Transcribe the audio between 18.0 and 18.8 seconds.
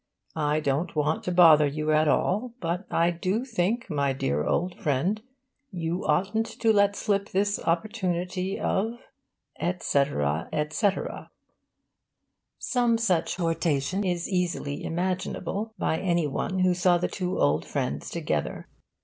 together.